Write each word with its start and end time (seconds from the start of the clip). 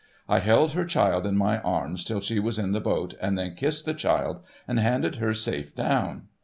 I 0.27 0.39
held 0.39 0.71
her 0.71 0.83
child 0.83 1.27
in 1.27 1.37
my 1.37 1.59
arms 1.59 2.03
till 2.03 2.21
she 2.21 2.39
was 2.39 2.57
in 2.57 2.71
the 2.71 2.79
boat, 2.81 3.13
and 3.21 3.37
then 3.37 3.53
kissed 3.53 3.85
the 3.85 3.93
child 3.93 4.39
and 4.67 4.79
handed 4.79 5.17
her 5.17 5.35
safe 5.35 5.75
down. 5.75 6.23